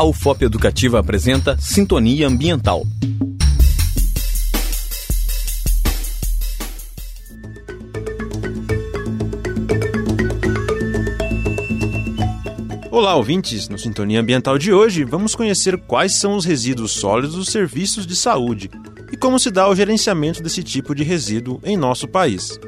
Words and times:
A 0.00 0.04
UFOP 0.04 0.46
Educativa 0.46 0.98
apresenta 0.98 1.58
Sintonia 1.60 2.26
Ambiental. 2.26 2.86
Olá, 12.90 13.14
ouvintes! 13.14 13.68
No 13.68 13.78
Sintonia 13.78 14.22
Ambiental 14.22 14.56
de 14.56 14.72
hoje, 14.72 15.04
vamos 15.04 15.34
conhecer 15.34 15.76
quais 15.76 16.14
são 16.14 16.34
os 16.34 16.46
resíduos 16.46 16.92
sólidos 16.92 17.36
dos 17.36 17.50
serviços 17.50 18.06
de 18.06 18.16
saúde 18.16 18.70
e 19.12 19.18
como 19.18 19.38
se 19.38 19.50
dá 19.50 19.68
o 19.68 19.76
gerenciamento 19.76 20.42
desse 20.42 20.62
tipo 20.62 20.94
de 20.94 21.04
resíduo 21.04 21.60
em 21.62 21.76
nosso 21.76 22.08
país. 22.08 22.58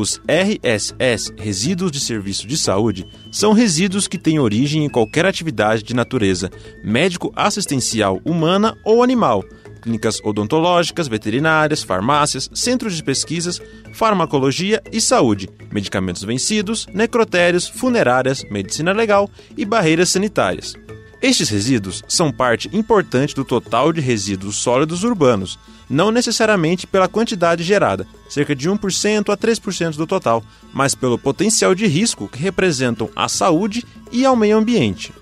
Os 0.00 0.18
RSS, 0.26 1.30
resíduos 1.36 1.92
de 1.92 2.00
serviço 2.00 2.46
de 2.46 2.56
saúde, 2.56 3.06
são 3.30 3.52
resíduos 3.52 4.08
que 4.08 4.16
têm 4.16 4.38
origem 4.38 4.82
em 4.82 4.88
qualquer 4.88 5.26
atividade 5.26 5.82
de 5.82 5.92
natureza 5.92 6.50
médico-assistencial 6.82 8.18
humana 8.24 8.78
ou 8.82 9.02
animal, 9.02 9.44
clínicas 9.82 10.18
odontológicas, 10.24 11.06
veterinárias, 11.06 11.82
farmácias, 11.82 12.48
centros 12.54 12.96
de 12.96 13.04
pesquisas, 13.04 13.60
farmacologia 13.92 14.82
e 14.90 15.02
saúde, 15.02 15.50
medicamentos 15.70 16.24
vencidos, 16.24 16.86
necrotérios, 16.94 17.68
funerárias, 17.68 18.42
medicina 18.50 18.92
legal 18.92 19.28
e 19.54 19.66
barreiras 19.66 20.08
sanitárias. 20.08 20.74
Estes 21.22 21.50
resíduos 21.50 22.02
são 22.08 22.32
parte 22.32 22.70
importante 22.72 23.34
do 23.34 23.44
total 23.44 23.92
de 23.92 24.00
resíduos 24.00 24.56
sólidos 24.56 25.04
urbanos, 25.04 25.58
não 25.88 26.10
necessariamente 26.10 26.86
pela 26.86 27.08
quantidade 27.08 27.62
gerada, 27.62 28.06
cerca 28.28 28.56
de 28.56 28.70
1% 28.70 29.30
a 29.30 29.36
3% 29.36 29.96
do 29.96 30.06
total, 30.06 30.42
mas 30.72 30.94
pelo 30.94 31.18
potencial 31.18 31.74
de 31.74 31.86
risco 31.86 32.26
que 32.26 32.38
representam 32.38 33.10
à 33.14 33.28
saúde 33.28 33.84
e 34.10 34.24
ao 34.24 34.34
meio 34.34 34.56
ambiente. 34.56 35.12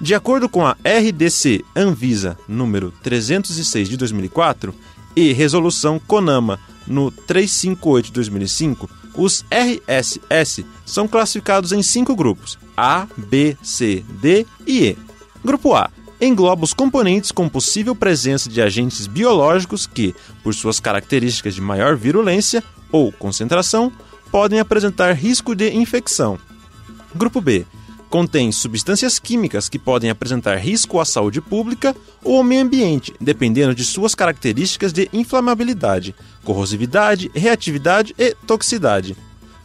De 0.00 0.14
acordo 0.14 0.48
com 0.48 0.66
a 0.66 0.76
RDC 0.84 1.64
Anvisa 1.74 2.38
número 2.46 2.92
306 3.02 3.88
de 3.88 3.96
2004 3.96 4.74
e 5.16 5.32
resolução 5.32 5.98
CONAMA 5.98 6.60
no 6.86 7.10
358 7.10 8.06
de 8.06 8.12
2005, 8.12 8.90
os 9.16 9.44
RSS 9.50 10.64
são 10.86 11.08
classificados 11.08 11.72
em 11.72 11.82
cinco 11.82 12.14
grupos: 12.14 12.58
A, 12.76 13.06
B, 13.16 13.56
C, 13.62 14.04
D 14.20 14.46
e 14.66 14.84
E. 14.84 15.07
Grupo 15.48 15.74
A 15.74 15.90
engloba 16.20 16.62
os 16.62 16.74
componentes 16.74 17.32
com 17.32 17.48
possível 17.48 17.96
presença 17.96 18.50
de 18.50 18.60
agentes 18.60 19.06
biológicos 19.06 19.86
que, 19.86 20.14
por 20.42 20.54
suas 20.54 20.78
características 20.78 21.54
de 21.54 21.62
maior 21.62 21.96
virulência 21.96 22.62
ou 22.92 23.10
concentração, 23.10 23.90
podem 24.30 24.60
apresentar 24.60 25.10
risco 25.14 25.54
de 25.54 25.74
infecção. 25.74 26.38
Grupo 27.14 27.40
B 27.40 27.64
contém 28.10 28.52
substâncias 28.52 29.18
químicas 29.18 29.70
que 29.70 29.78
podem 29.78 30.10
apresentar 30.10 30.56
risco 30.56 31.00
à 31.00 31.04
saúde 31.06 31.40
pública 31.40 31.96
ou 32.22 32.36
ao 32.36 32.44
meio 32.44 32.60
ambiente, 32.60 33.14
dependendo 33.18 33.74
de 33.74 33.84
suas 33.84 34.14
características 34.14 34.92
de 34.92 35.08
inflamabilidade, 35.14 36.14
corrosividade, 36.44 37.30
reatividade 37.34 38.14
e 38.18 38.34
toxicidade. 38.46 39.16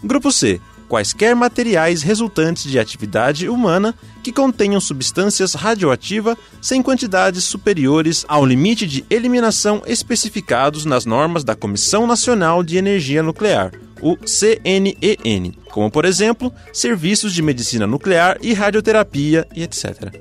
Grupo 0.02 0.31
C 0.31 0.62
quaisquer 0.88 1.36
materiais 1.36 2.02
resultantes 2.02 2.64
de 2.64 2.80
atividade 2.80 3.50
humana 3.50 3.95
que 4.22 4.31
contenham 4.31 4.80
substâncias 4.80 5.53
radioativas 5.53 6.38
sem 6.62 6.81
quantidades 6.81 7.44
superiores 7.44 8.25
ao 8.28 8.45
limite 8.45 8.86
de 8.88 9.06
eliminação 9.09 9.81
especificados 9.86 10.86
nas 10.86 11.06
normas 11.06 11.44
da 11.44 11.56
Comissão 11.56 12.08
Nacional 12.08 12.64
de 12.64 12.78
Energia 12.78 13.23
Nuclear, 13.23 13.72
o 14.02 14.17
CNEN, 14.17 15.53
como 15.72 15.90
por 15.90 16.06
exemplo, 16.06 16.53
serviços 16.72 17.34
de 17.34 17.42
medicina 17.42 17.88
nuclear 17.88 18.38
e 18.42 18.53
radioterapia 18.53 19.47
e 19.56 19.64
etc. 19.64 20.14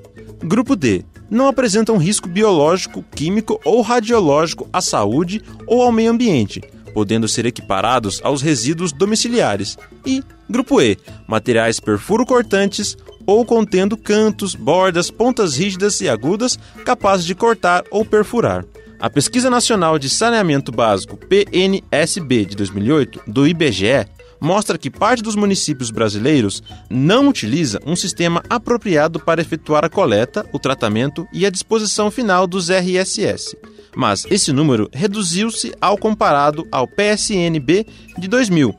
Grupo 0.45 0.77
D 0.77 1.05
não 1.31 1.49
apresentam 1.49 1.97
risco 1.97 2.29
biológico, 2.29 3.03
químico 3.15 3.61
ou 3.65 3.81
radiológico 3.81 4.69
à 4.73 4.81
saúde 4.81 5.42
ou 5.67 5.83
ao 5.83 5.91
meio 5.91 6.11
ambiente, 6.11 6.61
podendo 6.92 7.29
ser 7.29 7.47
equiparados 7.47 8.20
aos 8.23 8.42
resíduos 8.42 8.92
domiciliares, 8.92 9.77
e 10.07 10.23
grupo 10.48 10.80
E, 10.80 10.98
materiais 11.27 11.80
perfuro-cortantes 11.80 12.97
ou 13.27 13.45
contendo 13.45 13.97
cantos, 13.97 14.55
bordas, 14.55 15.11
pontas 15.11 15.57
rígidas 15.57 16.01
e 16.01 16.08
agudas 16.08 16.58
capazes 16.85 17.25
de 17.25 17.35
cortar 17.35 17.85
ou 17.91 18.05
perfurar. 18.05 18.64
A 19.01 19.11
Pesquisa 19.11 19.51
Nacional 19.51 19.98
de 19.98 20.08
Saneamento 20.08 20.70
Básico 20.70 21.17
PNSB 21.17 22.45
de 22.45 22.57
2008 22.57 23.23
do 23.27 23.47
IBGE 23.47 24.07
mostra 24.41 24.79
que 24.79 24.91
parte 24.91 25.23
dos 25.23 25.36
municípios 25.36 25.91
brasileiros 25.91 26.63
não 26.91 27.29
utiliza 27.29 27.80
um 27.86 27.97
sistema 27.97 28.42
apropriado 28.48 29.19
para 29.20 29.41
efetuar 29.41 29.85
a 29.85 29.89
coleta, 29.89 30.45
o 30.53 30.59
tratamento 30.59 31.27
e 31.33 31.47
a 31.47 31.51
disposição 31.51 32.11
final 32.11 32.47
dos 32.47 32.69
RSS 32.69 33.57
mas 33.97 34.27
esse 34.30 34.53
número 34.53 34.89
reduziu-se 34.92 35.73
ao 35.80 35.97
comparado 35.97 36.67
ao 36.70 36.86
PSNB 36.86 37.86
de 38.19 38.29
2000. 38.29 38.75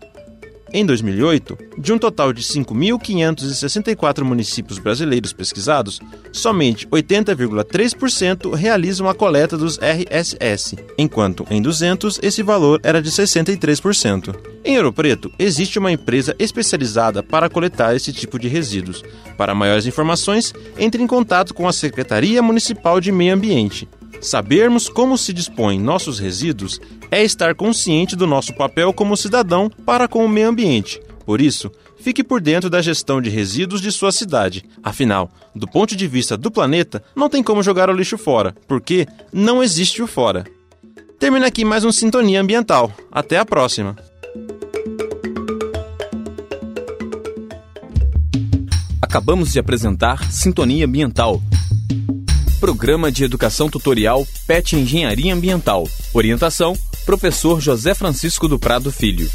Em 0.75 0.83
2008, 0.83 1.55
de 1.77 1.93
um 1.93 1.99
total 1.99 2.33
de 2.33 2.41
5.564 2.41 4.23
municípios 4.23 4.79
brasileiros 4.79 5.31
pesquisados, 5.31 6.01
somente 6.31 6.87
80,3% 6.87 8.55
realizam 8.55 9.07
a 9.07 9.13
coleta 9.13 9.55
dos 9.55 9.77
RSS, 9.77 10.75
enquanto 10.97 11.45
em 11.51 11.61
200 11.61 12.19
esse 12.23 12.41
valor 12.41 12.79
era 12.81 13.03
de 13.03 13.11
63%. 13.11 14.35
Em 14.65 14.75
Ouro 14.77 14.91
Preto, 14.91 15.31
existe 15.37 15.77
uma 15.77 15.91
empresa 15.91 16.35
especializada 16.39 17.21
para 17.21 17.51
coletar 17.51 17.95
esse 17.95 18.11
tipo 18.11 18.39
de 18.39 18.47
resíduos. 18.47 19.03
Para 19.37 19.53
maiores 19.53 19.85
informações, 19.85 20.55
entre 20.75 21.03
em 21.03 21.07
contato 21.07 21.53
com 21.53 21.67
a 21.67 21.73
Secretaria 21.73 22.41
Municipal 22.41 22.99
de 22.99 23.11
Meio 23.11 23.35
Ambiente 23.35 23.87
Sabermos 24.23 24.87
como 24.87 25.17
se 25.17 25.33
dispõem 25.33 25.77
nossos 25.77 26.17
resíduos 26.17 26.79
é 27.11 27.21
estar 27.21 27.53
consciente 27.53 28.15
do 28.15 28.25
nosso 28.25 28.55
papel 28.55 28.93
como 28.93 29.17
cidadão 29.17 29.69
para 29.85 30.07
com 30.07 30.25
o 30.25 30.29
meio 30.29 30.47
ambiente. 30.47 31.01
Por 31.25 31.41
isso, 31.41 31.69
fique 31.99 32.23
por 32.23 32.39
dentro 32.39 32.69
da 32.69 32.81
gestão 32.81 33.21
de 33.21 33.29
resíduos 33.29 33.81
de 33.81 33.91
sua 33.91 34.13
cidade. 34.13 34.63
Afinal, 34.81 35.29
do 35.53 35.67
ponto 35.67 35.93
de 35.93 36.07
vista 36.07 36.37
do 36.37 36.49
planeta, 36.49 37.03
não 37.13 37.29
tem 37.29 37.43
como 37.43 37.61
jogar 37.61 37.89
o 37.89 37.93
lixo 37.93 38.17
fora, 38.17 38.55
porque 38.65 39.05
não 39.31 39.61
existe 39.61 40.01
o 40.01 40.07
fora. 40.07 40.45
Termina 41.19 41.47
aqui 41.47 41.65
mais 41.65 41.83
um 41.83 41.91
Sintonia 41.91 42.39
Ambiental. 42.39 42.93
Até 43.11 43.37
a 43.37 43.45
próxima! 43.45 43.97
Acabamos 49.01 49.51
de 49.51 49.59
apresentar 49.59 50.31
Sintonia 50.31 50.85
Ambiental 50.85 51.41
Programa 52.63 53.11
de 53.11 53.25
Educação 53.25 53.69
Tutorial 53.69 54.25
PET 54.47 54.77
Engenharia 54.77 55.33
Ambiental. 55.33 55.85
Orientação: 56.13 56.77
Professor 57.05 57.59
José 57.59 57.93
Francisco 57.93 58.47
do 58.47 58.57
Prado 58.57 58.89
Filho. 58.89 59.29